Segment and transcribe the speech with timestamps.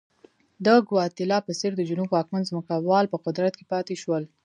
[0.65, 4.23] د ګواتیلا په څېر د جنوب واکمن ځمکوال په قدرت کې پاتې شول.